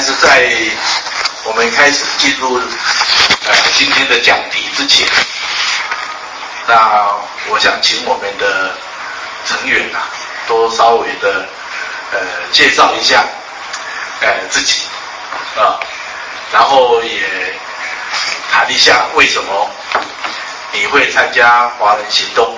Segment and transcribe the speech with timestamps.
[0.00, 0.50] 但是在
[1.44, 5.06] 我们开始进入呃今天的讲题之前，
[6.66, 7.06] 那
[7.50, 8.74] 我想请我们的
[9.46, 10.08] 成员啊，
[10.48, 11.46] 多稍微的
[12.12, 12.18] 呃
[12.50, 13.22] 介绍一下
[14.22, 14.84] 呃自己
[15.58, 15.76] 啊，
[16.50, 17.54] 然后也
[18.50, 19.70] 谈一下为什么
[20.72, 22.56] 你会参加华人行动。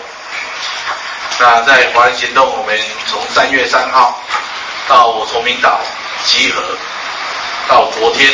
[1.41, 4.16] 那在华人行动，我们从三月三号
[4.87, 5.80] 到崇明岛
[6.24, 6.62] 集合。
[7.69, 8.30] 到昨天，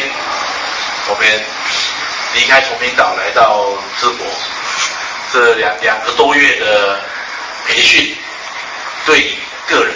[1.08, 1.44] 我们
[2.34, 3.66] 离开崇明岛来到
[4.00, 4.26] 淄博，
[5.32, 7.00] 这两两个多月的
[7.66, 8.16] 培训，
[9.06, 9.38] 对你
[9.68, 9.94] 个人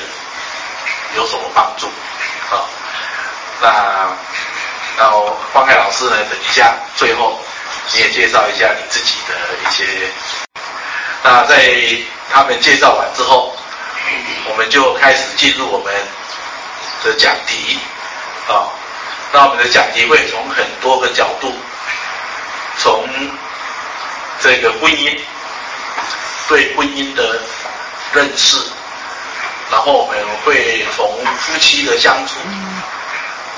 [1.17, 1.87] 有什么帮助？
[1.87, 2.69] 啊，
[3.61, 4.17] 那
[4.99, 5.11] 那
[5.53, 7.41] 方凯老师呢，等一下最后
[7.93, 9.85] 你也介绍一下你自己的一些。
[11.25, 11.57] 那在
[12.33, 13.57] 他们介绍完之后，
[14.51, 15.93] 我们就开始进入我们
[17.03, 17.79] 的讲题，
[18.47, 18.71] 啊。
[19.35, 21.51] 那我们的讲题会从很多个角度，
[22.79, 23.09] 从
[24.41, 25.19] 这个婚姻，
[26.49, 27.41] 对婚姻的
[28.13, 28.59] 认识，
[29.71, 32.35] 然后我们会从夫妻的相处，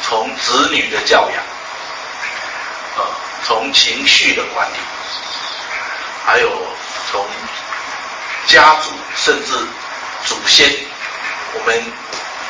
[0.03, 1.43] 从子女的教养，
[2.97, 3.05] 呃，
[3.45, 4.77] 从情绪的管理，
[6.25, 6.51] 还有
[7.11, 7.27] 从
[8.47, 9.53] 家族甚至
[10.25, 10.71] 祖先，
[11.55, 11.75] 我们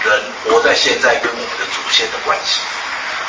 [0.05, 2.61] 人活在现在跟我们的祖先的关系。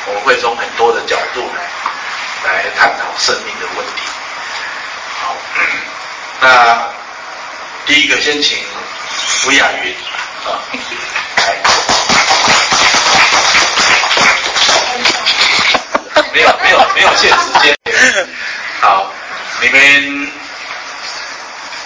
[0.08, 4.02] 我们会从很多的角度来来探讨生命的问题。
[5.20, 5.34] 好，
[6.40, 6.88] 那
[7.86, 8.58] 第一个先请
[9.46, 9.92] 吴雅云
[10.44, 10.62] 啊
[11.38, 11.56] 来，
[16.32, 17.76] 没有没有没有限时间。
[18.80, 19.10] 好，
[19.60, 20.30] 你们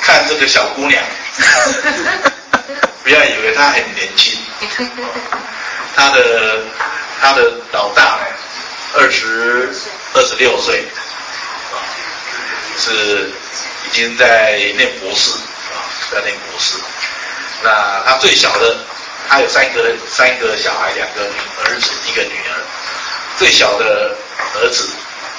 [0.03, 1.03] 看这个小姑娘，
[3.03, 4.39] 不要以为她很年轻，
[5.97, 6.61] 她的。
[7.21, 8.19] 他的老大
[8.95, 9.71] 二十
[10.15, 10.83] 二十六岁，
[11.73, 11.77] 啊，
[12.79, 13.31] 是
[13.87, 15.77] 已经在念博士啊，
[16.11, 16.79] 在念博士。
[17.63, 18.75] 那他最小的，
[19.29, 21.31] 他有三个三个小孩，两个
[21.67, 22.57] 儿子，一个女儿。
[23.37, 24.17] 最小的
[24.55, 24.89] 儿子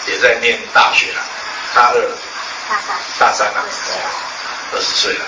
[0.08, 1.22] 也在念大学了，
[1.74, 1.96] 大二，
[2.70, 4.10] 大三，大三了，
[4.74, 5.26] 二十岁了。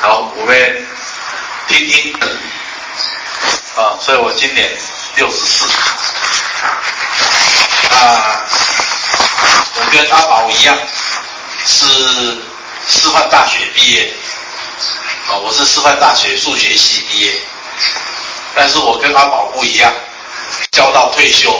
[0.00, 0.86] 好，我们
[1.68, 2.12] 听听
[3.76, 4.68] 啊，所以我今年。
[5.16, 5.64] 六十四，
[7.94, 8.46] 啊，
[9.74, 10.76] 我跟阿宝一样，
[11.66, 11.86] 是
[12.88, 14.12] 师范大学毕业，
[15.28, 17.32] 啊，我是师范大学数学系毕业，
[18.54, 19.92] 但是我跟阿宝不一样，
[20.72, 21.52] 教到退休，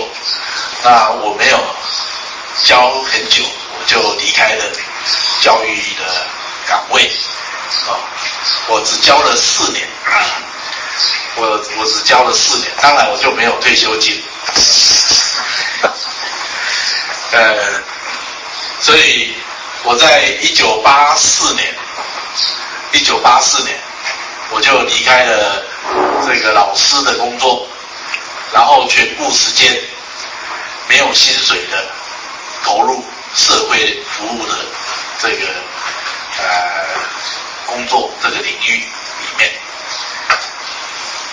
[0.82, 1.58] 那我没有
[2.64, 4.64] 教很久，我就离开了
[5.42, 6.26] 教育的
[6.66, 7.10] 岗位，
[7.88, 7.98] 啊，
[8.68, 9.86] 我只教了四年。
[11.36, 11.46] 我
[11.78, 14.22] 我只教了四年，当然我就没有退休金。
[17.32, 17.82] 呃，
[18.80, 19.36] 所以
[19.84, 21.72] 我在一九八四年，
[22.92, 23.78] 一九八四年
[24.50, 25.62] 我就离开了
[26.26, 27.68] 这个老师的工作，
[28.52, 29.80] 然后全部时间
[30.88, 31.86] 没有薪水的
[32.64, 33.04] 投入
[33.36, 34.54] 社会服务的
[35.22, 35.46] 这个
[36.38, 36.84] 呃
[37.66, 38.84] 工作这个领域。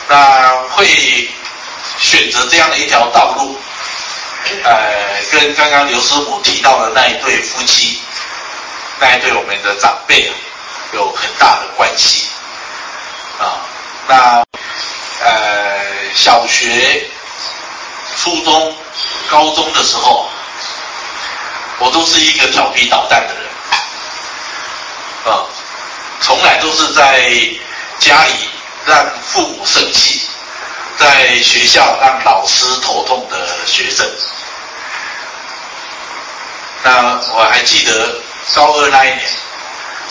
[0.09, 1.29] 那会
[1.99, 3.59] 选择这样的一条道路，
[4.63, 7.99] 呃，跟刚刚刘师傅提到的那一对夫妻，
[8.99, 10.33] 那一对我们的长辈啊，
[10.93, 12.27] 有很大的关系
[13.39, 13.59] 啊。
[14.07, 14.45] 那
[15.19, 17.05] 呃，小学、
[18.15, 18.77] 初中、
[19.29, 20.29] 高中的时候，
[21.79, 23.43] 我都是一个调皮捣蛋的人，
[25.25, 25.43] 啊，
[26.21, 27.29] 从来都是在
[27.99, 28.49] 家里。
[28.87, 30.21] 让父母生气，
[30.97, 34.09] 在学校让老师头痛的学生。
[36.83, 38.15] 那我还记得
[38.55, 39.19] 高二那一年，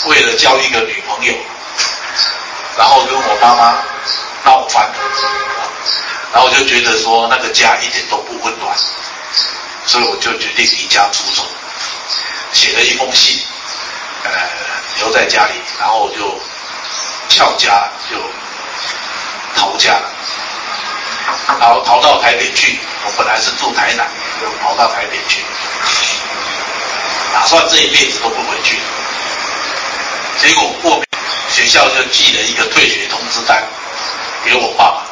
[0.04, 1.34] 为了交一个女朋友，
[2.76, 3.82] 然后跟我妈妈
[4.44, 4.94] 闹翻了，
[6.34, 8.76] 然后我就觉得说那个家一点都不温暖，
[9.86, 11.42] 所以我就决定离家出走，
[12.52, 13.42] 写了一封信，
[14.24, 14.30] 呃，
[14.98, 16.38] 留在家里，然后就
[17.30, 18.18] 翘家就。
[19.56, 20.00] 逃家，
[21.58, 22.78] 逃逃到台北去。
[23.04, 24.04] 我本来是住台南，
[24.40, 25.40] 就逃到台北去，
[27.32, 28.78] 打算这一辈子都不回去。
[30.38, 31.00] 结果过
[31.48, 33.62] 学校就寄了一个退学通知单
[34.44, 35.06] 给我爸爸，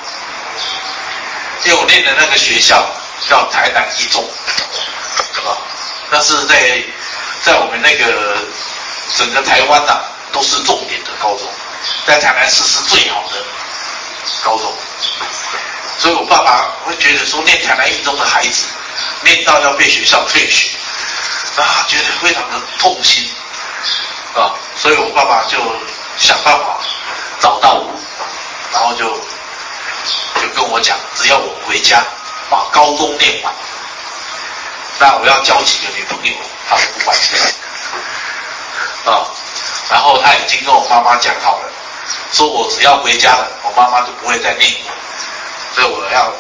[1.65, 2.85] 因为我念的那个学校
[3.29, 4.23] 叫台南一中，
[5.45, 5.55] 啊，
[6.11, 6.83] 那是在
[7.43, 8.45] 在我们那个
[9.17, 10.03] 整个台湾呐、啊、
[10.33, 11.49] 都是重点的高中，
[12.07, 13.37] 在台南市是最好的。
[14.43, 14.73] 高中，
[15.99, 18.67] 所以我爸爸会觉得说，念台南一中的孩子，
[19.23, 20.69] 念到要被学校退学，
[21.57, 23.29] 啊，觉得非常的痛心，
[24.35, 25.59] 啊，所以我爸爸就
[26.19, 26.79] 想办法
[27.41, 27.91] 找到我，
[28.73, 29.05] 然后就
[30.41, 32.03] 就跟我讲，只要我回家
[32.51, 33.53] 把高中念完，
[34.99, 36.35] 那我要交几个女朋友，
[36.69, 37.39] 他都不管钱，
[39.07, 39.27] 啊，
[39.91, 41.71] 然后他已经跟我妈妈讲好了，
[42.35, 44.91] 说我只要回家了，我妈妈就不会再念我。
[45.75, 46.33] 所以我要，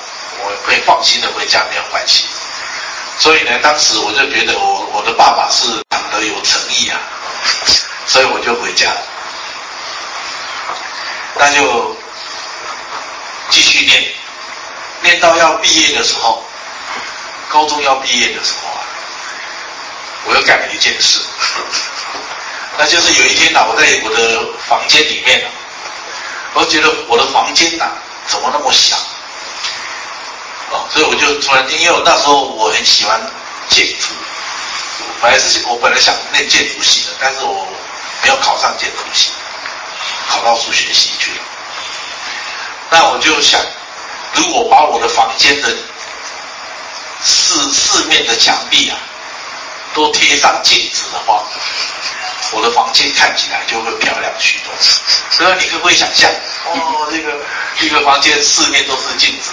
[0.42, 2.24] 我会放心的回家，没有关系。
[3.20, 6.98] 所以呢，当时我就觉得我我的爸爸是讲得有诚意啊，
[8.06, 9.00] 所以我就回家了。
[11.36, 11.96] 那就
[13.50, 14.04] 继续念，
[15.02, 16.44] 念到要毕业的时候，
[17.48, 18.82] 高中要毕业的时候啊，
[20.24, 21.20] 我又干了一件事，
[22.78, 25.48] 那就是有一天呐、啊，我在我的房间里面啊，
[26.54, 27.92] 我觉得我的房间呐、啊，
[28.28, 28.96] 怎么那么小？
[30.90, 33.20] 所以我就突然间，因为我那时候我很喜欢
[33.68, 34.08] 建筑，
[35.20, 37.66] 本来是我本来想念建筑系的，但是我
[38.22, 39.30] 没有考上建筑系，
[40.28, 41.38] 考到数学系去了。
[42.90, 43.60] 那我就想，
[44.34, 45.68] 如果把我的房间的
[47.22, 48.98] 四四面的墙壁啊，
[49.94, 51.42] 都贴上镜子的话，
[52.54, 54.72] 我的房间看起来就会漂亮许多。
[55.30, 56.30] 所以你可不可以想象，
[56.66, 57.36] 哦，这个
[57.80, 59.50] 一个房间四面都是镜子？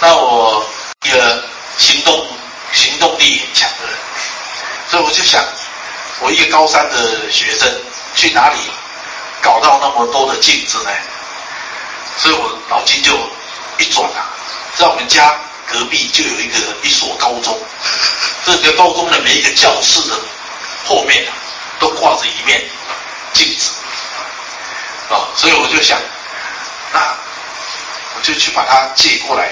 [0.00, 0.68] 那我
[1.06, 1.44] 一个
[1.78, 2.26] 行动
[2.72, 3.96] 行动力很强的人，
[4.90, 5.42] 所以我就想，
[6.20, 7.68] 我一个高三的学生
[8.14, 8.58] 去哪里
[9.40, 10.90] 搞到那么多的镜子呢？
[12.18, 13.12] 所以我脑筋就
[13.78, 14.26] 一转啊，
[14.76, 15.36] 在我们家
[15.70, 17.56] 隔壁就有一个一所高中，
[18.44, 20.16] 这个高中的每一个教室的
[20.88, 21.24] 后面，
[21.78, 22.64] 都挂着一面
[23.34, 23.72] 镜子
[25.10, 25.98] 啊，所以我就想，
[26.92, 27.14] 那。
[28.16, 29.48] 我就去把它借过来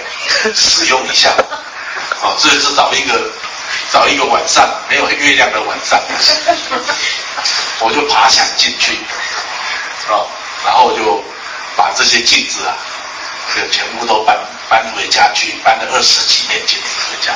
[0.53, 1.31] 使用一下，
[2.21, 3.31] 啊，这是找一个
[3.93, 6.03] 找一个晚上没有月亮的晚上，
[7.79, 8.95] 我就爬墙进去，
[10.11, 10.19] 啊，
[10.65, 11.23] 然后就
[11.77, 12.75] 把这些镜子啊，
[13.55, 14.37] 就全部都搬
[14.69, 17.33] 搬回家去，搬了二十几面镜子回家。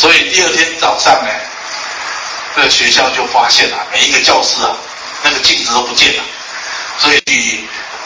[0.00, 1.28] 所以第二天早上呢，
[2.56, 4.74] 这个学校就发现了每一个教室啊，
[5.22, 6.22] 那个镜子都不见了，
[6.98, 7.20] 所以。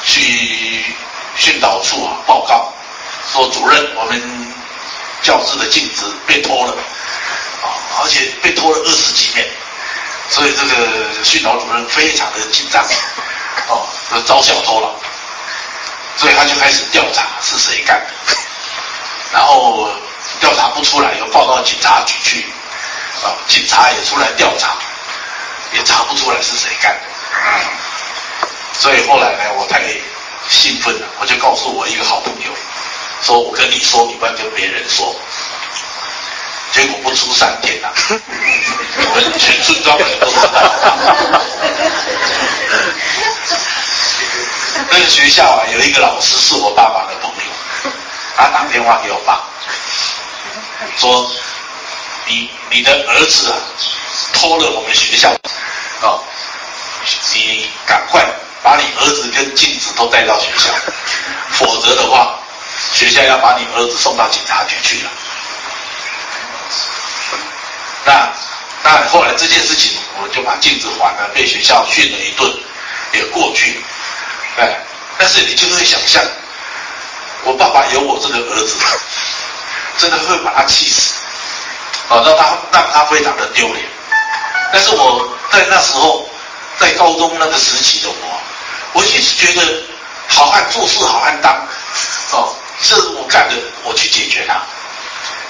[0.07, 0.85] 去去
[1.35, 2.71] 训导处啊报告，
[3.33, 4.21] 说主任，我们
[5.23, 6.73] 教室的镜子被偷了，
[7.63, 7.67] 啊，
[8.03, 9.49] 而且被偷了二十几面，
[10.29, 12.85] 所以这个训导主任非常的紧张，
[13.69, 14.95] 哦，说遭小偷了，
[16.19, 18.37] 所以他就开始调查是谁干的，
[19.33, 19.91] 然后
[20.41, 22.47] 调查不出来，又报到警察局去，
[23.23, 24.77] 啊，警察也出来调查，
[25.73, 27.01] 也查不出来是谁干的。
[27.33, 27.61] 嗯
[28.77, 29.81] 所以后来呢，我太
[30.51, 32.51] 兴奋了，我就告诉我一个好朋友，
[33.23, 35.15] 说我跟你说，你不要跟别人说。
[36.73, 40.61] 结果不出三天呐、啊，我们全村庄的人都知道。
[44.91, 47.93] 那个学校啊，有一个老师是我爸爸的朋友，
[48.37, 49.41] 他打电话给我爸，
[50.99, 51.31] 说
[52.27, 53.57] 你你的儿子啊，
[54.35, 55.31] 偷了我们学校，
[56.01, 56.19] 啊，
[57.35, 58.25] 你赶快。
[58.65, 60.73] 把你儿子跟镜子都带到学校，
[61.51, 62.39] 否则的话，
[62.95, 65.11] 学校要把你儿子送到警察局去了。
[68.07, 68.33] 那
[68.83, 72.51] 那后来这件事情，我就把镜子还了，被学校训了一顿，
[73.13, 73.85] 也过去。
[74.57, 74.79] 哎，
[75.19, 76.25] 但是你就会想象，
[77.43, 78.77] 我爸爸有我这个儿子，
[79.99, 81.15] 真的会把他气死，
[82.09, 83.85] 啊，让他让他非常的丢脸。
[84.73, 86.29] 但是我在那时候，
[86.79, 88.41] 在高中那个时期的我。
[88.97, 89.83] 我一直觉得
[90.29, 91.53] 好汉做事好汉当，
[92.31, 94.63] 哦，这是我干的，我去解决它。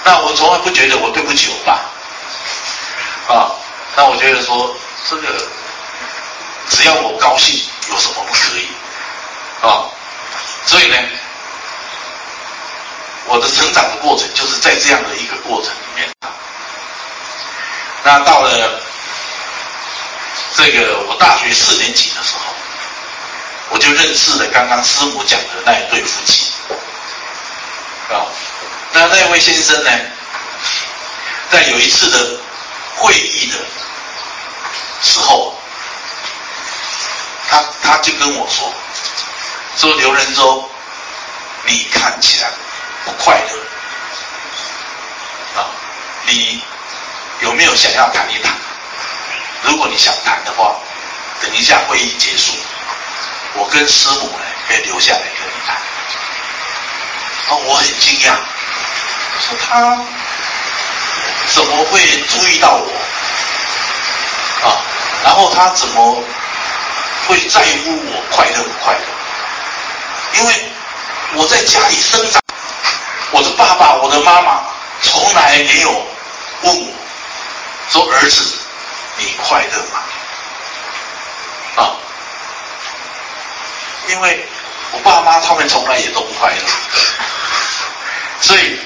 [0.03, 1.73] 那我从来不觉得我对不起我爸，
[3.31, 3.51] 啊，
[3.95, 4.75] 那我觉得说
[5.07, 5.47] 这个
[6.71, 7.61] 只要我高兴，
[7.91, 8.67] 有什么不可以？
[9.61, 9.85] 啊，
[10.65, 10.97] 所以呢，
[13.27, 16.09] 我的成长的过程就是在这样的一个过程里面。
[18.03, 18.81] 那到了
[20.55, 22.53] 这个我大学四年级的时候。
[23.71, 26.51] 我就认识了刚刚师母讲的那一对夫妻，
[28.11, 28.29] 啊，
[28.93, 29.89] 那那位先生呢，
[31.51, 32.39] 在有一次的
[32.95, 33.57] 会议的
[35.01, 35.57] 时候，
[37.49, 38.71] 他他就跟我说，
[39.77, 40.69] 说刘仁洲，
[41.65, 42.51] 你看起来
[43.05, 43.59] 不快乐，
[45.61, 45.67] 啊，
[46.25, 46.61] 你
[47.41, 48.53] 有没有想要谈一谈？
[49.63, 50.75] 如果你想谈的话，
[51.41, 52.51] 等一下会议结束。
[53.53, 55.75] 我跟师母呢可以留下来跟你谈。
[57.47, 58.35] 啊，我很惊讶，
[59.39, 60.03] 说他
[61.53, 62.91] 怎么会注意到我？
[64.67, 64.81] 啊，
[65.23, 66.23] 然后他怎么
[67.27, 68.99] 会在乎我快乐不快乐？
[70.39, 70.71] 因为
[71.35, 72.41] 我在家里生长，
[73.35, 74.61] 我的爸爸、我的妈妈
[75.01, 75.91] 从来没有
[76.61, 76.93] 问我，
[77.91, 78.45] 说儿子，
[79.17, 79.99] 你快乐吗？
[81.75, 81.91] 啊，
[84.07, 84.47] 因为
[84.93, 86.63] 我爸妈他们从来也都不快乐，
[88.39, 88.79] 所以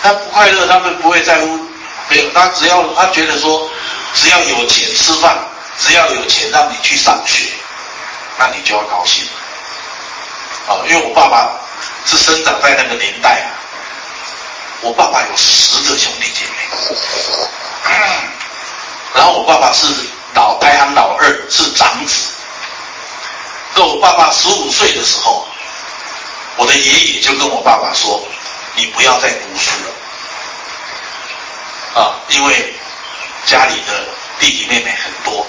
[0.00, 1.58] 他不快乐，他们不会在乎。
[2.08, 3.68] 没有，他只要他觉得说，
[4.14, 5.36] 只要有钱吃饭，
[5.76, 7.50] 只要有钱让你去上学，
[8.38, 9.26] 那你就要高兴。
[10.68, 11.50] 啊，因为我爸爸
[12.06, 13.42] 是生长在那个年代，
[14.80, 16.52] 我爸爸有十个兄弟姐妹，
[19.14, 19.86] 然后我爸爸是
[20.34, 22.28] 老排行老二，是长子。
[23.74, 25.48] 在我爸爸十五岁的时候，
[26.56, 28.24] 我的爷爷就跟我爸爸说
[28.76, 29.90] ：“你不要再读书了。”
[32.00, 32.72] 啊，因为
[33.46, 34.06] 家里的
[34.38, 35.44] 弟弟妹妹很多，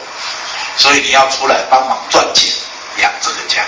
[0.78, 2.52] 所以你要出来帮忙赚钱
[2.98, 3.64] 养这个家。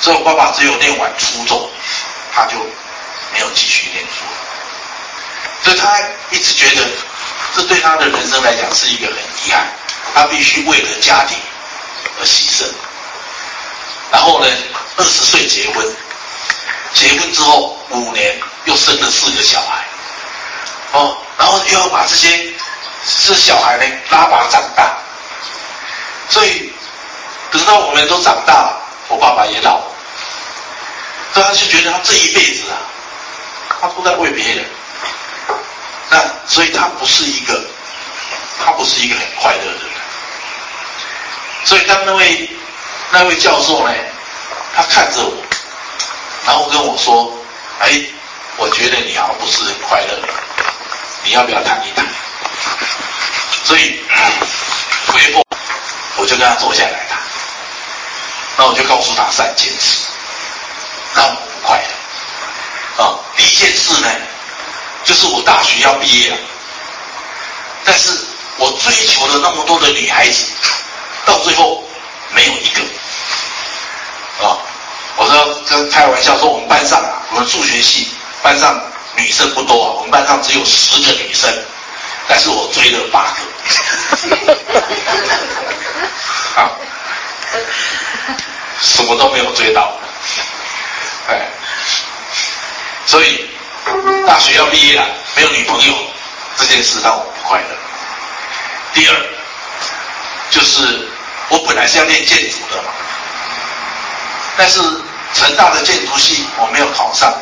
[0.00, 1.70] 所以我爸爸只有念完初中，
[2.32, 2.56] 他就
[3.32, 4.43] 没有继续念书了。
[5.64, 5.98] 所以他
[6.30, 6.82] 一直觉得，
[7.56, 9.66] 这对他的人生来讲是一个很遗憾，
[10.14, 11.36] 他必须为了家庭
[12.20, 12.66] 而牺牲。
[14.12, 14.46] 然后呢，
[14.96, 15.96] 二十岁结婚，
[16.92, 19.84] 结婚之后五年又生了四个小孩。
[20.92, 21.16] 哦。
[21.36, 22.54] 然后又要把这些
[23.26, 24.96] 这小孩呢拉拔长大，
[26.30, 26.72] 所以
[27.50, 29.84] 等到我们都长大了，我爸爸也老了，
[31.32, 32.78] 所以他就觉得他这一辈子啊，
[33.80, 34.64] 他都在为别人，
[36.10, 37.64] 那所以他不是一个，
[38.64, 39.94] 他不是一个很快乐的人。
[41.64, 42.50] 所以当那位
[43.10, 43.94] 那位教授呢，
[44.76, 45.34] 他看着我，
[46.46, 47.32] 然后跟我说
[47.80, 48.02] ：“哎，
[48.56, 50.18] 我觉得你好像不是很快乐。”
[51.24, 52.06] 你要不要谈一谈？
[53.64, 53.98] 所以
[55.06, 55.42] 回过，
[56.16, 57.18] 我就跟他坐下来谈。
[58.58, 60.04] 那我就告诉他三件事，
[61.16, 63.02] 让我不快乐。
[63.02, 64.08] 啊，第一件事呢，
[65.04, 66.36] 就是我大学要毕业了，
[67.84, 68.10] 但是
[68.56, 70.44] 我追求了那么多的女孩子，
[71.26, 71.84] 到最后
[72.30, 72.80] 没有一个。
[74.44, 74.58] 啊，
[75.16, 78.08] 我说跟开玩笑说，我们班上，我们数学系
[78.42, 78.80] 班上。
[79.16, 81.48] 女生不多，我们班上只有十个女生，
[82.26, 83.38] 但是我追了八个，
[86.60, 86.68] 啊，
[88.82, 89.96] 什么都没有追到，
[91.28, 91.48] 哎，
[93.06, 93.48] 所以
[94.26, 95.04] 大学要毕业了，
[95.36, 95.94] 没有女朋友，
[96.56, 97.66] 这件事让我不快乐。
[98.92, 99.14] 第二，
[100.50, 101.08] 就是
[101.48, 102.88] 我本来是要念建筑的嘛，
[104.56, 104.80] 但是
[105.34, 107.32] 成大的建筑系我没有考上。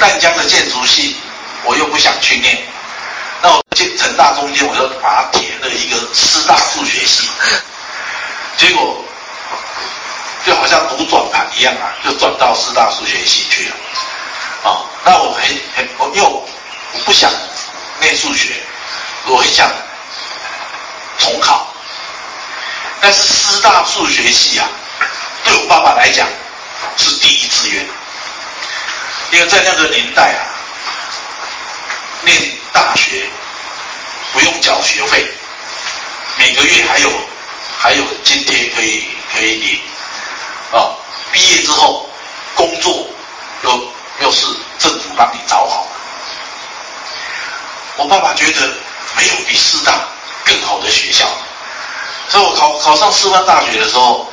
[0.00, 1.16] 淡江的建筑系，
[1.62, 2.58] 我又不想去念，
[3.40, 7.28] 那我建成大中间，我就把它填了一个师大数学系，
[8.56, 9.04] 结果
[10.44, 13.76] 就好像赌转盘一样啊，就转到师大数学系去了。
[14.64, 15.42] 啊、那我很
[15.76, 17.30] 很，我又我不想
[18.00, 18.54] 念数学，
[19.26, 19.70] 我很想
[21.18, 21.66] 重考，
[23.00, 24.66] 但是师大数学系啊，
[25.44, 26.26] 对我爸爸来讲
[26.96, 27.86] 是第一志愿。
[29.32, 30.46] 因为在那个年代啊，
[32.22, 32.36] 念
[32.72, 33.26] 大学
[34.32, 35.26] 不用缴学费，
[36.38, 37.10] 每个月还有
[37.78, 39.80] 还有津贴可以可以领，
[40.72, 40.96] 啊，
[41.32, 42.08] 毕业之后
[42.54, 43.08] 工作
[43.64, 44.46] 又又是
[44.78, 45.88] 政府帮你找好。
[48.04, 48.60] 我爸爸觉得
[49.16, 49.94] 没有比师大
[50.44, 51.24] 更好的学校，
[52.28, 54.30] 所以我考考上师范大学的时候，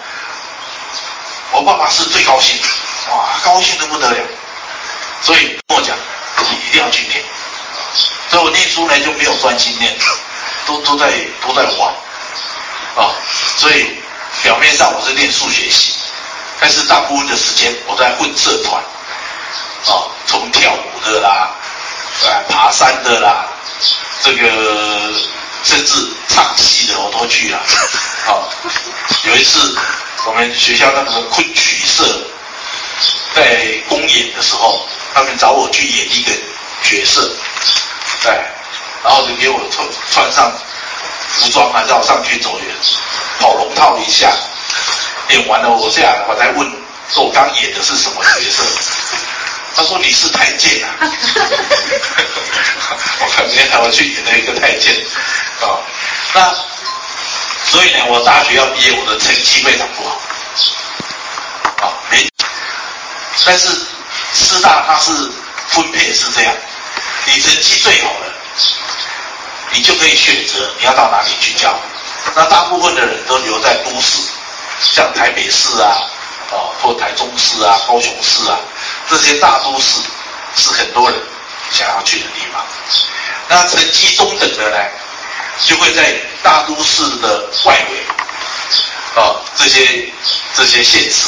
[1.54, 2.68] 我爸爸是最高兴的，
[3.16, 4.18] 哇，高兴的不得了。
[5.22, 5.96] 所以跟我讲，
[6.50, 7.24] 你一定要去念。
[8.30, 9.98] 所以我念书呢就没有专心念，
[10.66, 11.10] 都都在
[11.48, 11.94] 都在玩，
[12.98, 13.16] 啊，
[13.56, 14.04] 所以
[14.44, 15.94] 表面上我是念数学系，
[16.60, 18.84] 但是大部分的时间我在混社团，
[19.86, 21.52] 啊，从跳舞的啦，
[22.26, 23.46] 啊，爬山的啦，
[24.24, 25.14] 这个
[25.64, 25.94] 甚至
[26.30, 27.60] 唱戏的我都去了。
[28.26, 28.50] 好，
[29.26, 29.76] 有一次
[30.26, 32.04] 我们学校那个昆曲社
[33.36, 34.88] 在公演的时候。
[35.14, 36.32] 他们找我去演一个
[36.84, 37.30] 角色，
[38.24, 38.32] 对，
[39.04, 40.50] 然后就给我穿穿上
[41.34, 44.32] 服装啊，让我上去走一跑龙套一下，
[45.32, 46.66] 演完了我下来我再问
[47.10, 48.64] 说我刚演的是什么角色？
[49.76, 50.96] 他说你是太监啊，
[53.20, 54.94] 我看原来我去演了一个太监
[55.62, 55.80] 啊，
[56.34, 56.56] 那
[57.72, 60.20] 所以呢，我大学要毕业，我的成绩非常不好，
[61.88, 62.28] 啊，没。
[63.46, 63.70] 但是
[64.34, 65.12] 师大它是
[65.70, 66.54] 分配是这样，
[67.26, 68.34] 你成绩最好的，
[69.72, 71.80] 你就可以选择你要到哪里去教。
[72.36, 74.20] 那大部分的人都留在都市，
[74.82, 75.98] 像台北市啊，
[76.52, 78.60] 哦，或台中市啊、高雄市啊，
[79.12, 80.00] 这些大都市
[80.56, 81.20] 是很多人
[81.70, 82.66] 想要去的地方。
[83.50, 84.78] 那成绩中等的呢，
[85.66, 90.10] 就会在大都市的外围，啊，这些
[90.56, 91.28] 这些县市。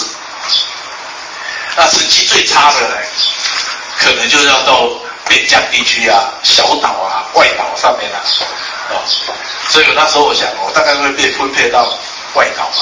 [1.76, 2.96] 那成绩最差的呢，
[4.00, 4.90] 可能就要到
[5.28, 8.24] 边疆地区啊、小岛啊、外岛上面啊，
[8.94, 9.04] 啊，
[9.70, 11.84] 所以我那时候我想，我大概会被分配到
[12.36, 12.76] 外岛嘛，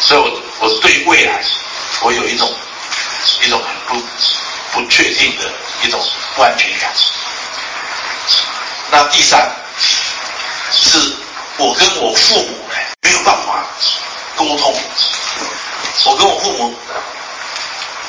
[0.00, 1.42] 所以我我对未来，
[2.02, 2.52] 我有一种
[3.88, 3.96] 不
[4.72, 5.50] 不确定的
[5.82, 6.00] 一种
[6.36, 6.92] 不安全感。
[8.90, 9.50] 那第三，
[10.70, 10.98] 是
[11.56, 13.64] 我跟我父母呢没有办法
[14.36, 14.74] 沟通，
[16.04, 16.74] 我跟我父母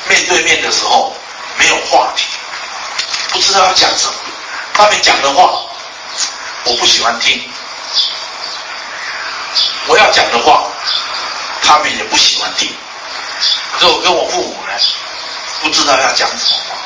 [0.08, 1.14] 面对面的时候
[1.58, 2.26] 没有话题，
[3.30, 4.14] 不知道要讲什么，
[4.74, 5.50] 他们讲的话
[6.64, 7.42] 我不喜欢听，
[9.86, 10.64] 我要讲的话
[11.62, 12.74] 他们也不喜欢听，
[13.78, 14.72] 所以我跟我父母呢
[15.60, 16.76] 不知道要讲什么话，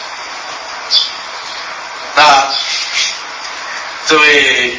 [2.16, 2.54] 那。
[4.06, 4.78] 这位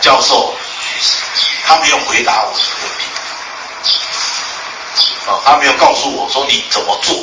[0.00, 0.52] 教授，
[1.64, 3.04] 他没有回答我的问题，
[5.28, 7.14] 啊，他没有告诉我说你怎么做，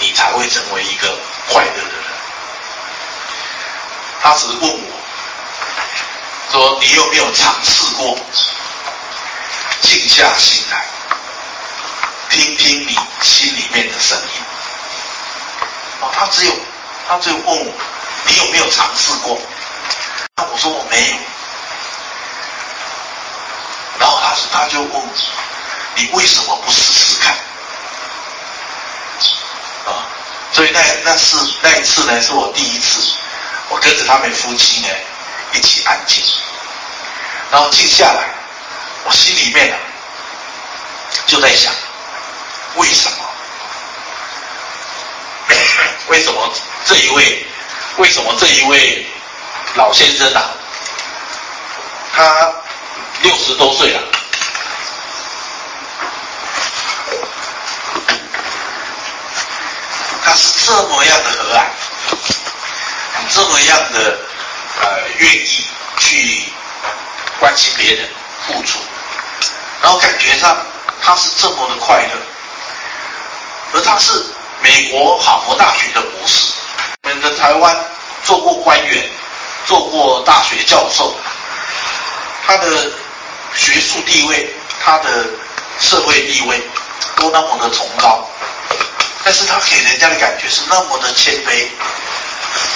[0.00, 1.16] 你才会成为一个
[1.48, 2.04] 快乐的人。
[4.20, 4.90] 他只是问我，
[6.50, 8.18] 说你有没有尝试过
[9.82, 10.84] 静下心来，
[12.28, 14.42] 听听你心里面的声音？
[16.02, 16.52] 啊，他只有，
[17.08, 17.72] 他只有问我，
[18.26, 19.38] 你有没有尝试过？
[20.36, 21.16] 那我说我没有，
[24.00, 25.08] 然后他他就问我
[25.94, 27.34] 你为什么不试试看？
[29.86, 30.02] 啊，
[30.52, 33.00] 所以那那是那一次呢，是我第一次，
[33.68, 34.88] 我跟着他们夫妻呢
[35.52, 36.24] 一起安静，
[37.52, 38.28] 然后静下来，
[39.04, 39.76] 我心里面呢
[41.26, 41.72] 就在想，
[42.76, 43.31] 为什么？
[46.12, 46.52] 为什么
[46.84, 47.46] 这一位？
[47.96, 49.06] 为什么这一位？
[49.76, 50.50] 老先生啊，
[52.14, 52.52] 他
[53.22, 54.02] 六十多岁了，
[60.22, 61.64] 他是这么样的和蔼，
[63.30, 64.18] 这么样的
[64.82, 65.64] 呃愿意
[65.96, 66.44] 去
[67.40, 68.06] 关心别人、
[68.46, 68.78] 付出，
[69.80, 70.58] 然后感觉上
[71.00, 72.10] 他是这么的快乐，
[73.72, 74.12] 而他是
[74.62, 76.52] 美国哈佛大学的博士，
[77.02, 77.76] 我们的台湾
[78.24, 79.08] 做过官员。
[79.64, 81.14] 做过大学教授，
[82.44, 82.90] 他的
[83.54, 84.52] 学术地位、
[84.84, 85.24] 他的
[85.78, 86.60] 社会地位
[87.14, 88.28] 都那么的崇高，
[89.24, 91.68] 但是他给人家的感觉是那么的谦卑，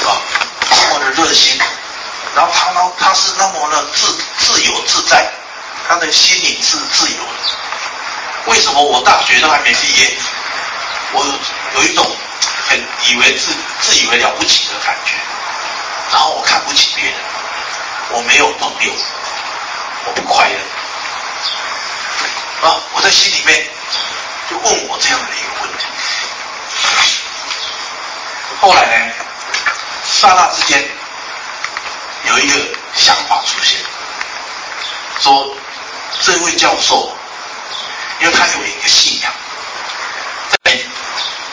[0.06, 0.14] 啊，
[0.70, 1.58] 那么的热心，
[2.36, 5.28] 然后他呢，他是那么的自自由自在，
[5.88, 8.46] 他的心灵是自由的。
[8.46, 10.16] 为什么我大学都还没毕业，
[11.12, 11.26] 我
[11.76, 12.04] 有一种
[12.68, 15.14] 很以为自自以为了不起的感觉？
[16.12, 17.14] 然后我看不起别人，
[18.10, 18.92] 我没有朋友，
[20.06, 20.58] 我不快乐。
[22.66, 23.68] 啊，我在心里面
[24.48, 25.84] 就问我这样的一个问题。
[28.60, 29.12] 后来呢，
[30.04, 30.82] 刹那之间
[32.24, 32.54] 有一个
[32.94, 33.78] 想法出现，
[35.20, 35.54] 说
[36.22, 37.14] 这位教授，
[38.20, 39.32] 因为他有一个信仰，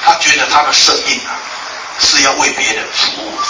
[0.06, 1.36] 他觉得他的生命啊
[2.00, 3.48] 是要为别人服务的。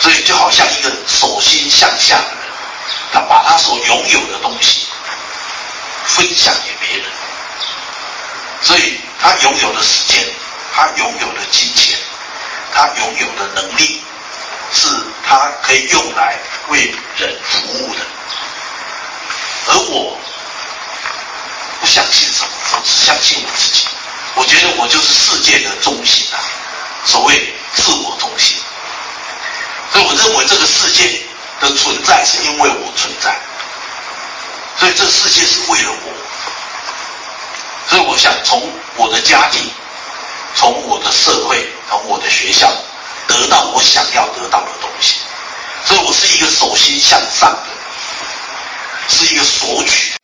[0.00, 2.38] 所以就好像一个手心向下的人，
[3.12, 4.86] 他把他所拥有的东西
[6.06, 7.06] 分享给别人，
[8.62, 10.26] 所以他拥有的时间，
[10.74, 11.98] 他拥有的金钱，
[12.72, 14.02] 他拥有的能力，
[14.72, 14.88] 是
[15.28, 18.00] 他可以用来为人服务的。
[19.66, 20.18] 而我
[21.78, 23.86] 不相信什么，我只相信我自己。
[24.34, 26.38] 我觉得我就是世界的中心啊，
[27.04, 28.56] 所谓自我中心。
[29.92, 31.22] 所以我认为这个世界
[31.60, 33.36] 的存在是因为我存在，
[34.78, 36.12] 所以这世界是为了我。
[37.88, 39.68] 所以我想从我的家庭，
[40.54, 42.72] 从我的社会，从我的学校
[43.26, 45.16] 得到我想要得到的东西。
[45.84, 47.66] 所以我是一个手心向上的，
[49.08, 50.14] 是一个索取，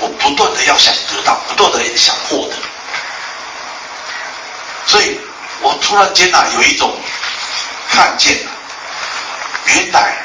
[0.00, 2.56] 我不断的要想得到，不断的想获得。
[4.86, 5.18] 所以
[5.60, 6.96] 我突然间啊，有一种
[7.90, 8.50] 看见了。
[9.66, 10.16] 原来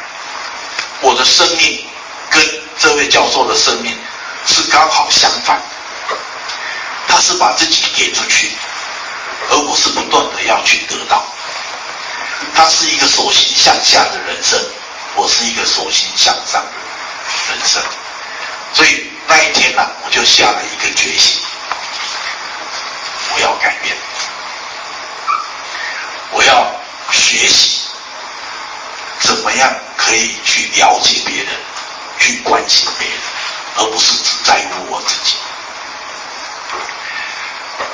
[1.01, 1.83] 我的生命
[2.29, 3.97] 跟这位教授的生命
[4.45, 5.61] 是刚好相反。
[7.07, 8.51] 他是把自己给出去，
[9.49, 11.25] 而我是不断的要去得到。
[12.53, 14.59] 他是一个手心向下的人生，
[15.15, 16.71] 我是一个手心向上的
[17.49, 17.81] 人生。
[18.73, 21.41] 所以那一天呢、我就下了一个决心，
[23.33, 23.97] 我要改变，
[26.31, 26.71] 我要
[27.11, 27.81] 学习
[29.19, 31.53] 怎么样可以去了解别人，
[32.19, 33.17] 去关心别人，
[33.77, 35.35] 而不是只在乎我自己。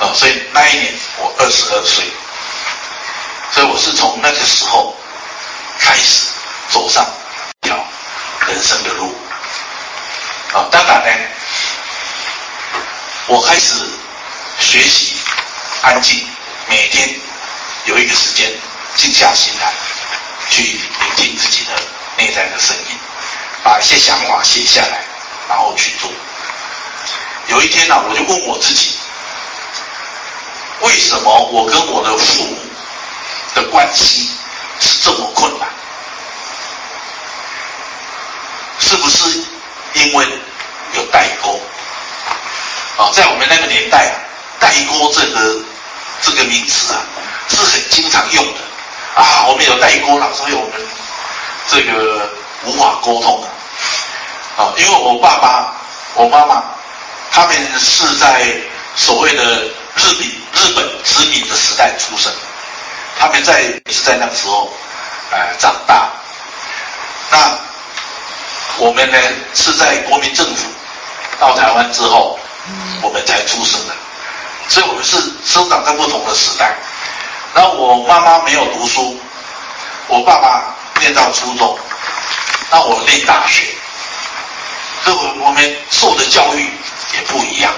[0.00, 2.04] 啊，所以那一年我二十二岁，
[3.52, 4.94] 所以我是从那个时候
[5.78, 6.26] 开始
[6.70, 7.04] 走上
[7.62, 7.76] 一条
[8.46, 9.16] 人生的路。
[10.52, 11.28] 啊，当然呢，
[13.26, 13.74] 我开始
[14.60, 15.16] 学习
[15.82, 16.26] 安静，
[16.68, 17.18] 每天
[17.86, 18.52] 有一个时间
[18.96, 19.72] 静下心来，
[20.50, 20.80] 去聆
[21.16, 21.72] 听自己的
[22.18, 22.98] 内在的声音，
[23.62, 25.04] 把一些想法写下来，
[25.48, 26.10] 然后去做。
[27.46, 28.96] 有一天呢、我就问我自己。
[30.80, 32.58] 为什么我跟我的父母
[33.54, 34.28] 的关系
[34.80, 35.68] 是这么困难？
[38.80, 39.44] 是不是
[39.94, 40.26] 因为
[40.96, 41.60] 有代沟？
[42.98, 44.12] 啊，在我们那个年代，
[44.58, 45.64] 代沟这个
[46.22, 47.02] 这个名词啊
[47.48, 48.60] 是很经常用的
[49.14, 49.46] 啊。
[49.48, 50.72] 我们有代沟了，所以我们
[51.68, 52.30] 这个
[52.64, 53.48] 无法沟通啊。
[54.56, 55.74] 啊，因为我爸爸、
[56.14, 56.64] 我妈妈
[57.30, 58.54] 他们是在
[58.94, 59.64] 所谓的。
[59.98, 62.30] 日本日本殖民的时代出生，
[63.18, 64.70] 他们在是在那个时候，
[65.30, 66.10] 呃，长大。
[67.30, 67.58] 那
[68.76, 69.16] 我们呢
[69.54, 70.68] 是在国民政府
[71.40, 72.38] 到台湾之后，
[73.00, 73.94] 我们才出生的，
[74.68, 76.76] 所以我们是生长在不同的时代。
[77.56, 79.18] 那我妈妈没有读书，
[80.08, 81.78] 我爸爸念到初中，
[82.70, 83.64] 那我念大学，
[85.02, 86.70] 所以我我们受的教育
[87.14, 87.72] 也不一样，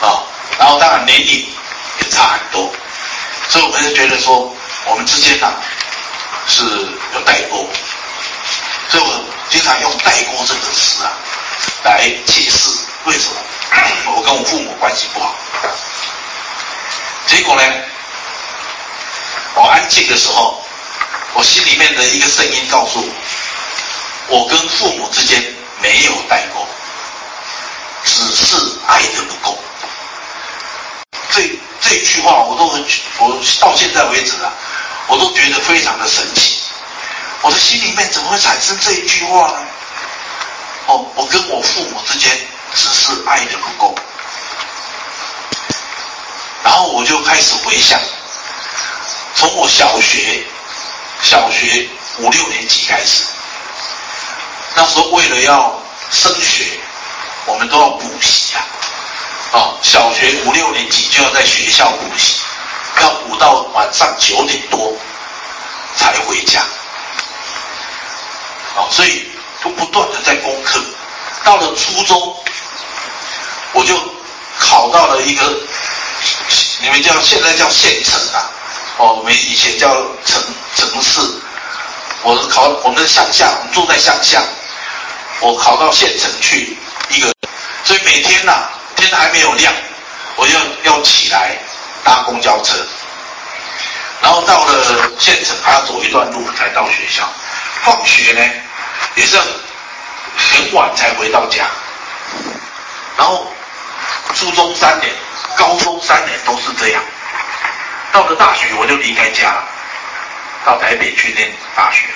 [0.00, 0.24] 啊。
[0.58, 1.46] 然后当然年龄
[2.00, 2.72] 也差很多，
[3.50, 4.50] 所以我们就觉得说
[4.86, 5.52] 我们之间呢、
[6.46, 6.62] 是
[7.12, 7.68] 有代沟，
[8.88, 11.12] 所以我经常用代沟这个词啊
[11.84, 12.70] 来解释
[13.04, 13.36] 为什么
[14.16, 15.34] 我跟我父母关系不好。
[17.26, 17.62] 结果呢，
[19.56, 20.62] 我安静的时候，
[21.32, 23.00] 我心里面的一个声音告诉
[24.28, 25.42] 我，我跟父母之间
[25.80, 26.66] 没有代沟，
[28.04, 28.54] 只是
[28.86, 29.58] 爱的不够。
[31.30, 31.40] 这
[31.80, 32.84] 这句话我都很，
[33.18, 34.52] 我到现在为止啊，
[35.08, 36.60] 我都觉得非常的神奇。
[37.40, 39.58] 我的心里面怎么会产生这一句话呢？
[40.86, 42.30] 哦，我跟我父母之间
[42.74, 43.94] 只是爱的不够。
[46.62, 47.98] 然后我就开始回想，
[49.36, 50.42] 从我小学
[51.22, 51.86] 小学
[52.18, 53.24] 五六年级开始，
[54.74, 55.78] 那时候为了要
[56.10, 56.64] 升学，
[57.44, 58.64] 我们都要补习啊。
[59.52, 62.40] 啊，小学五六年级就要在学校补习，
[63.02, 64.92] 要补到晚上九点多
[65.96, 66.60] 才回家。
[68.74, 69.30] 啊，所以
[69.62, 70.80] 就不断的在功课。
[71.44, 72.36] 到了初中，
[73.72, 73.94] 我就
[74.58, 75.60] 考到了一个，
[76.80, 78.50] 你们叫现在叫县城啊，
[78.98, 79.88] 哦，我们以前叫
[80.24, 80.42] 城
[80.76, 81.20] 城市。
[82.22, 84.42] 我是考我们的乡下，我们住在乡下，
[85.40, 86.76] 我考到县城去
[87.10, 87.32] 一个，
[87.84, 89.72] 所以每天呐、天还没有亮，
[90.34, 91.56] 我就要起来
[92.02, 92.74] 搭公交车，
[94.22, 97.28] 然后到了县城还要走一段路才到学校。
[97.84, 98.40] 放学呢
[99.14, 101.66] 也是很晚才回到家，
[103.16, 103.52] 然后
[104.34, 105.14] 初中三年、
[105.56, 107.02] 高中三年都是这样。
[108.16, 109.68] 到了大学我就离开家了，
[110.64, 112.06] 到台北去念大学。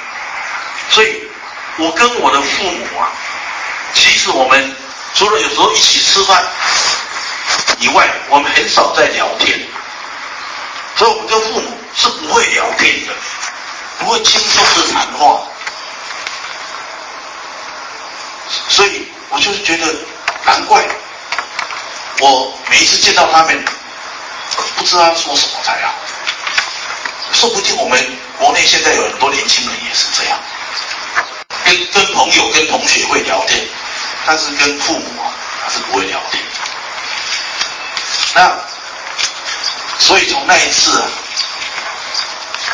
[0.89, 1.29] 所以，
[1.77, 3.13] 我跟我的父母啊，
[3.93, 4.75] 其实我们。
[5.13, 6.41] 除了有时候一起吃饭
[7.81, 9.61] 以外，我们很少在聊天，
[10.97, 13.13] 所以我们跟父母是不会聊天的，
[13.99, 15.43] 不会轻松的谈话。
[18.69, 19.87] 所以我就是觉得
[20.47, 20.81] 难怪，
[22.21, 23.65] 我每一次见到他们，
[24.81, 25.93] 不知道说什么才好。
[27.35, 30.39] 说不定我们国内现在有很多年轻人也是这样，
[31.67, 33.63] 跟跟朋友、跟同学会聊天。
[34.25, 35.29] 但是跟父母啊，
[35.63, 36.43] 他是不会聊天。
[38.35, 38.59] 那
[39.99, 41.09] 所以从那一次啊，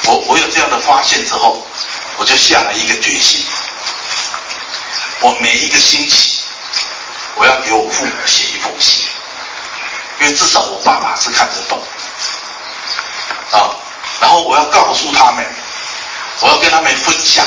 [0.05, 1.67] 我我有这样的发现之后，
[2.19, 3.45] 我就下了一个决心，
[5.23, 6.45] 我每一个星期
[7.35, 9.05] 我要给我父母写一封信，
[10.21, 11.83] 因为至少我爸爸是看得懂
[13.53, 13.77] 啊。
[14.21, 15.45] 然后我要告诉他们，
[16.41, 17.45] 我要跟他们分享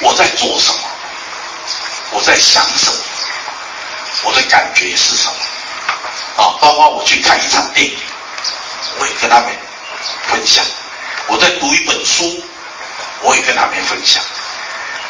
[0.00, 0.78] 我在做什么。
[2.10, 2.96] 我在想什么？
[4.24, 6.42] 我的感觉是什么？
[6.42, 7.98] 啊，包括我去看一场电影，
[8.98, 9.46] 我也跟他们
[10.28, 10.64] 分享；
[11.26, 12.42] 我在读一本书，
[13.20, 14.22] 我也跟他们分享。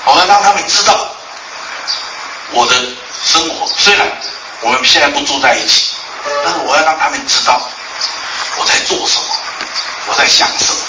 [0.04, 1.08] 好，让他们知道
[2.50, 2.74] 我的
[3.24, 3.66] 生活。
[3.76, 4.10] 虽然
[4.62, 5.92] 我们现在不住在一起，
[6.44, 7.67] 但是我要让他们知道，
[10.28, 10.80] 我在想什么。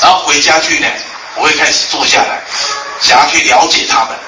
[0.00, 0.88] 然后回家去呢，
[1.36, 2.40] 我会开始坐下来，
[3.02, 4.18] 想要去了解他们，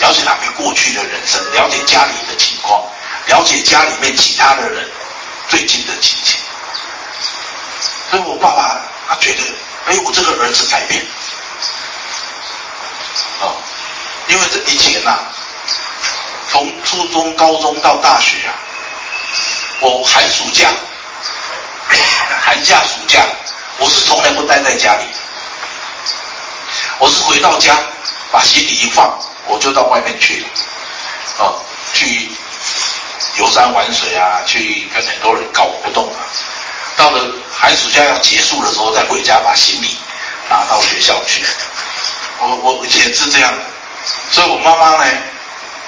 [0.00, 2.82] 了解他们过去的人生，了解家里的情况。
[3.26, 4.88] 了解家里面其他的人
[5.48, 6.40] 最近的情形，
[8.10, 9.42] 所以我爸爸他觉得，
[9.86, 11.00] 哎，我这个儿子改变，
[13.42, 13.54] 啊、
[14.28, 15.18] 因为这以前呐、
[16.50, 18.54] 从初中、高中到大学啊，
[19.82, 20.68] 我寒暑假、
[22.44, 23.20] 寒假、暑假，
[23.78, 25.04] 我是从来不待在家里，
[26.98, 27.76] 我是回到家
[28.30, 31.54] 把行李一放，我就到外面去了，啊、
[31.94, 32.30] 去。
[33.38, 36.20] 游山玩水啊，去跟很多人搞活动啊。
[36.98, 39.96] 到了寒暑假要结束的时候，再回家把行李
[40.50, 41.42] 拿到学校去。
[42.40, 43.50] 我我以前是这样，
[44.32, 45.10] 所以我妈妈呢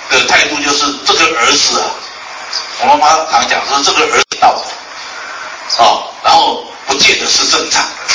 [0.09, 1.91] 的态度就是这个儿子啊，
[2.81, 4.59] 我妈妈常讲说这个儿子道
[5.79, 8.15] 啊，然后不见得是正常的。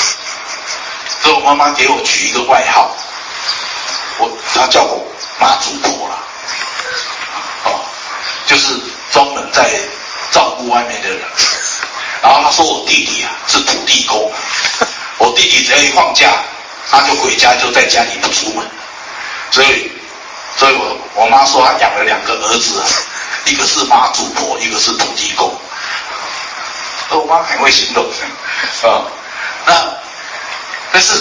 [1.22, 2.90] 所以我妈妈给我取一个外号，
[4.18, 5.04] 我她叫我
[5.38, 6.18] 妈祖婆了，
[7.64, 7.80] 哦，
[8.46, 8.80] 就是。
[9.12, 9.68] 专门在
[10.30, 11.20] 照顾外面的人，
[12.22, 14.32] 然后他说我弟弟啊是土地公，
[15.18, 16.30] 我弟弟只要一放假，
[16.88, 18.64] 他就回家就在家里不出门，
[19.50, 19.90] 所以，
[20.56, 22.80] 所以我我妈说她养了两个儿子，
[23.46, 25.52] 一个是妈祖婆，一个是土地公，
[27.18, 28.06] 我妈很会行动啊，
[29.66, 29.72] 那
[30.92, 31.12] 但是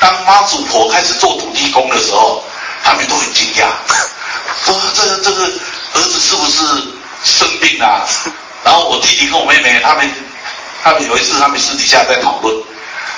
[0.00, 2.44] 当妈祖婆开始做土地公的时候，
[2.84, 3.66] 他们都很惊讶，
[4.64, 5.44] 说这个这个
[5.94, 6.62] 儿子是不是？
[7.24, 8.06] 生病啊，
[8.62, 10.08] 然后我弟弟跟我妹妹他们，
[10.84, 12.54] 他们有一次他们私底下在讨论，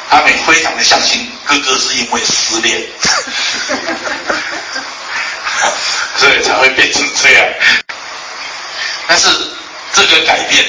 [0.08, 2.88] 他们非常的相信哥哥是因为失恋，
[6.16, 7.44] 所以才会变成这样。
[9.08, 9.28] 但是
[9.92, 10.64] 这个改变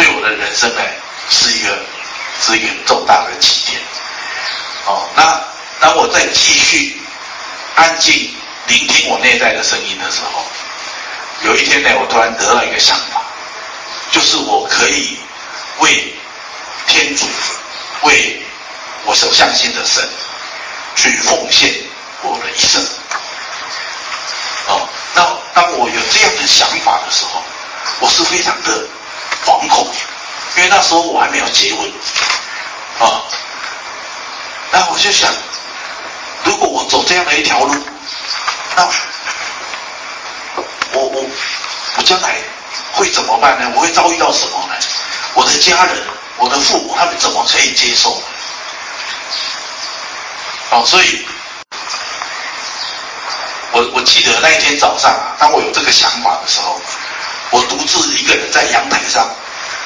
[0.00, 0.80] 对我的人生呢，
[1.28, 1.78] 是一个
[2.40, 3.78] 是一个重大的起点。
[4.86, 5.44] 哦，那
[5.78, 6.98] 当我在继续
[7.76, 8.34] 安静
[8.66, 10.42] 聆听我内在的声音的时候。
[11.42, 13.22] 有一天呢，我突然得到一个想法，
[14.10, 15.18] 就是我可以
[15.80, 16.14] 为
[16.86, 17.26] 天主、
[18.04, 18.42] 为
[19.04, 20.02] 我所相信的神
[20.96, 21.70] 去奉献
[22.22, 22.82] 我的一生。
[24.66, 27.42] 哦，那当我有这样的想法的时候，
[28.00, 28.86] 我是非常的
[29.44, 29.86] 惶恐，
[30.56, 31.92] 因为那时候我还没有结婚。
[33.00, 33.22] 啊、
[34.72, 35.30] 那我就想，
[36.44, 37.74] 如果我走这样的一条路，
[38.76, 38.88] 那。
[40.92, 41.24] 我我
[41.96, 42.34] 我将来
[42.94, 43.70] 会怎么办呢？
[43.76, 44.74] 我会遭遇到什么呢？
[45.34, 45.96] 我的家人、
[46.36, 48.26] 我的父母，他们怎么可以接受呢？
[50.70, 51.24] 哦，所以，
[53.70, 56.80] 我我记得那一天早上，当我有这个想法的时候，
[57.50, 59.28] 我独自一个人在阳台上，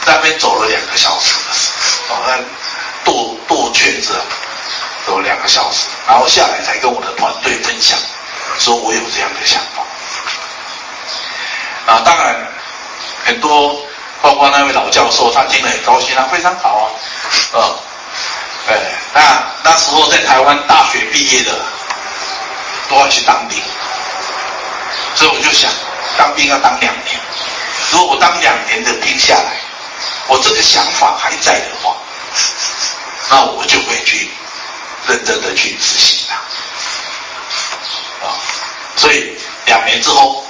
[0.05, 1.71] 在那边走了两个小时的时
[2.09, 4.21] 候，哦，那踱踱圈子
[5.07, 7.99] 走两个小时，然后下来才跟我的团队分享，
[8.59, 9.83] 说我有这样的想法。
[11.93, 12.49] 啊，当然，
[13.25, 13.81] 很多
[14.23, 16.85] 包括那位老教授，他听了很高兴，他非常好啊，
[17.53, 17.61] 呃、
[18.69, 18.81] 嗯，哎，
[19.15, 21.53] 那那时候在台湾大学毕业的
[22.89, 23.63] 都要去当兵，
[25.15, 25.71] 所以我就想，
[26.17, 27.21] 当兵要当两年，
[27.93, 29.57] 如果我当两年的兵下来，
[30.29, 31.97] 我这个想法还在的话，
[33.31, 34.31] 那我就会去
[35.07, 36.37] 认真的去执行它，
[38.27, 38.35] 啊，
[38.97, 40.43] 所以两年之后。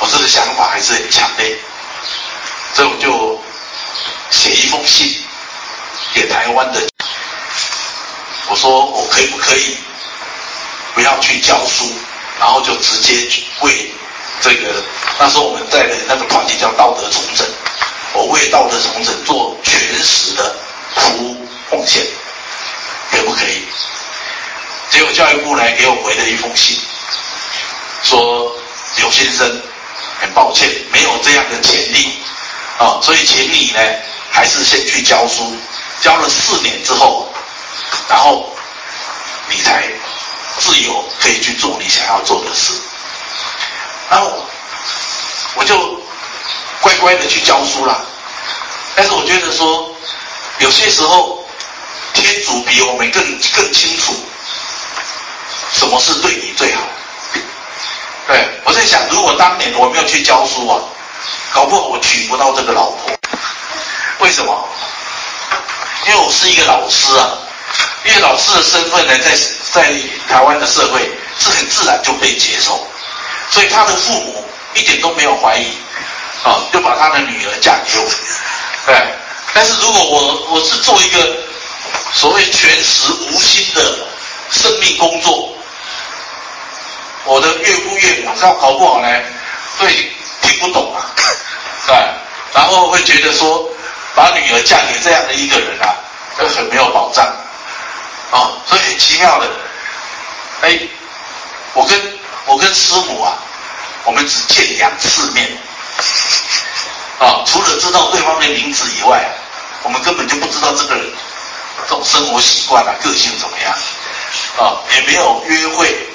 [0.00, 1.58] 我这个想法还是很强烈，
[2.72, 3.42] 所以我就
[4.30, 5.24] 写一封信
[6.14, 6.80] 给台湾的，
[8.46, 9.76] 我说我可以不可以
[10.94, 11.92] 不要去教书，
[12.38, 13.92] 然后就直接去为
[14.40, 14.82] 这个
[15.18, 17.46] 那时候我们在的那个团体叫道德重整，
[18.14, 20.54] 我为道德重整做全时的
[20.94, 22.04] 服务奉献，
[23.10, 23.62] 可不可以？
[24.90, 26.78] 结果教育部呢给我回了一封信，
[28.04, 28.52] 说
[28.96, 29.62] 刘先生。
[30.20, 32.18] 很抱歉，没有这样的潜力
[32.76, 33.78] 啊，所以请你呢，
[34.32, 35.56] 还是先去教书，
[36.02, 37.32] 教了四年之后，
[38.08, 38.52] 然后
[39.48, 39.84] 你才
[40.58, 42.72] 自由可以去做你想要做的事。
[44.10, 44.42] 然后
[45.54, 46.00] 我就
[46.80, 48.04] 乖乖的去教书了，
[48.94, 49.94] 但是我觉得说，
[50.58, 51.44] 有些时候
[52.14, 53.22] 天主比我们更
[53.54, 54.14] 更清楚
[55.72, 56.82] 什么是对你最好。
[58.26, 60.80] 对，我在想，如果当年我没有去教书啊，
[61.52, 63.10] 搞不好我娶不到这个老婆。
[64.20, 64.68] 为什么？
[66.06, 67.38] 因为我是一个老师啊，
[68.04, 69.36] 因为老师的身份呢，在
[69.72, 69.94] 在
[70.28, 72.86] 台湾的社会是很自然就被接受，
[73.50, 75.66] 所以他的父母一点都没有怀疑，
[76.44, 78.04] 啊，就把他的女儿嫁给我。
[78.86, 78.96] 对，
[79.54, 81.36] 但是如果我我是做一个
[82.14, 83.82] 所谓全时无心的
[84.50, 85.54] 生命工作，
[87.24, 89.08] 我的岳父岳母，这样搞不好呢，
[89.78, 89.88] 会
[90.42, 91.06] 听不懂啊，
[91.86, 91.94] 对，
[92.54, 93.68] 然后会觉得说。
[94.14, 95.94] 把女儿嫁给这样的一个人啊，
[96.36, 97.24] 就很没有保障，
[98.32, 99.46] 啊、所以很奇妙的，
[100.62, 100.76] 哎，
[101.74, 102.17] 我跟
[102.48, 103.36] 我跟师傅啊，
[104.04, 105.46] 我们只见两次面，
[107.18, 109.22] 啊、哦，除了知道对方的名字以外，
[109.82, 111.04] 我们根本就不知道这个人
[111.82, 113.78] 这种生活习惯啊、个性怎么样，啊、
[114.58, 116.08] 哦，也没有约会，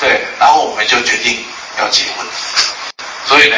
[0.00, 1.44] 对，然后我们就决定
[1.78, 2.26] 要结婚，
[3.26, 3.56] 所以呢。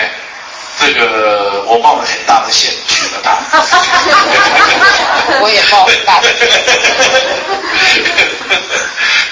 [0.80, 3.38] 这个我冒了很大的险娶了她，
[5.38, 6.48] 我也冒很大的险。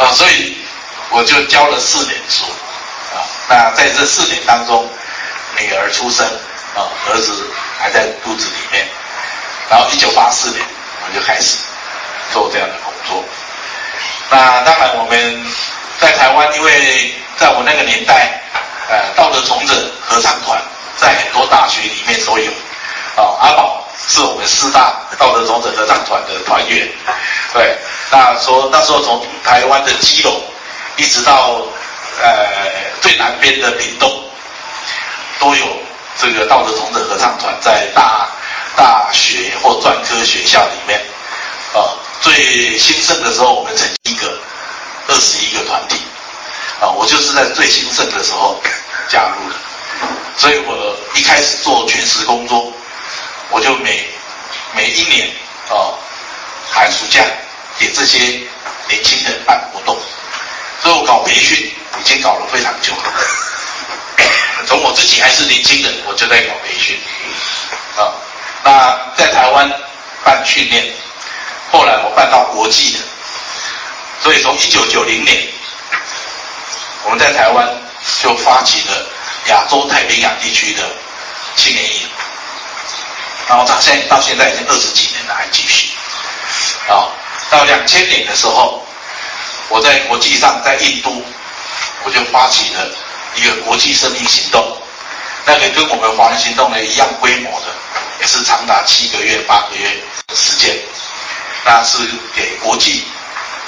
[0.00, 0.56] 啊，所以
[1.10, 2.44] 我就教了四年书
[3.14, 3.22] 啊。
[3.48, 4.88] 那在这四年当中，
[5.58, 6.26] 女儿出生
[6.74, 7.46] 啊，儿子
[7.78, 8.86] 还在肚子里面。
[9.70, 10.64] 然后一九八四年，
[11.06, 11.58] 我就开始
[12.32, 13.24] 做这样的工作。
[14.30, 15.46] 那当然我们
[16.00, 18.36] 在台湾，因为在我那个年代。
[18.90, 20.60] 呃，道德重整合唱团
[20.96, 22.50] 在很多大学里面都有，
[23.14, 26.88] 啊，阿宝是我们师大道德重整合唱团的团员，
[27.52, 27.78] 对，
[28.10, 30.42] 那说那时候从台湾的基隆
[30.96, 31.62] 一直到
[32.20, 32.46] 呃
[33.00, 34.10] 最南边的屏东，
[35.38, 35.66] 都有
[36.20, 38.28] 这个道德同志合唱团在大
[38.76, 41.00] 大学或专科学校里面，
[41.72, 44.38] 啊，最兴盛的时候我们成一个
[45.08, 45.96] 二十一个团体。
[46.80, 48.58] 啊，我就是在最兴盛的时候
[49.08, 49.56] 加入的，
[50.38, 52.72] 所以我一开始做全职工作，
[53.50, 54.02] 我就每
[54.74, 55.28] 每一年
[55.68, 55.92] 啊
[56.72, 57.22] 寒暑假
[57.80, 58.18] 给这些
[58.88, 59.98] 年轻人办活动，
[60.82, 61.56] 所以我搞培训
[61.98, 63.12] 已经搞了非常久了。
[64.66, 67.00] 从我自己还是年轻人，我就在搞培训
[67.96, 68.12] 啊。
[68.62, 69.72] 那在台湾
[70.22, 70.92] 办训练，
[71.72, 72.98] 后来我办到国际的，
[74.22, 75.48] 所以从一九九零年。
[77.04, 77.66] 我们在台湾
[78.22, 79.06] 就发起了
[79.46, 80.82] 亚洲太平洋地区的
[81.56, 82.06] 青年营，
[83.48, 85.79] 然后到现到现在已经二十几年了，还继续。
[87.90, 88.86] 千年的时候，
[89.68, 91.24] 我在国际上在印度，
[92.04, 92.88] 我就发起了
[93.34, 94.64] 一个国际生命行动，
[95.44, 97.66] 那个跟我们华人行动呢一样规模的，
[98.20, 99.88] 也是长达七个月、八个月
[100.28, 100.78] 的时间，
[101.64, 101.98] 那是
[102.32, 103.04] 给国际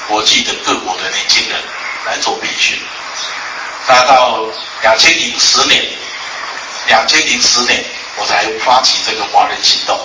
[0.07, 1.59] 国际的各国的年轻人
[2.07, 2.79] 来做培训。
[3.89, 4.45] 那到
[4.83, 5.85] 两千零十年，
[6.87, 7.85] 两千零十年
[8.17, 9.99] 我才发起这个华人行动。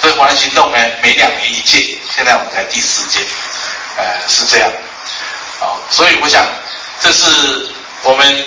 [0.00, 3.20] 所以华人行动呢，每两年一届，现在我们才第四届，
[3.96, 4.70] 呃，是这样。
[5.58, 6.44] 好，所以我想
[7.00, 7.68] 这是
[8.02, 8.46] 我们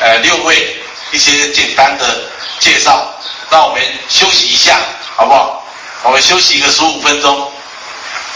[0.00, 0.76] 呃六位
[1.12, 2.22] 一些简单的
[2.60, 3.14] 介绍。
[3.50, 4.78] 那我们休息一下，
[5.16, 5.64] 好不好？
[6.02, 7.52] 我们休息一个十五分钟。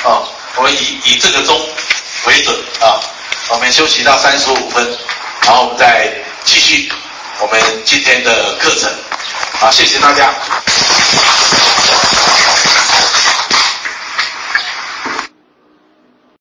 [0.05, 1.59] 哦，我们以以这个钟
[2.27, 3.01] 为准啊。
[3.49, 4.99] 我们休息到三十五分。
[5.43, 6.09] 然后我们再
[6.45, 6.91] 继续
[7.41, 8.89] 我们今天的课程，
[9.63, 10.35] 好，谢谢大家。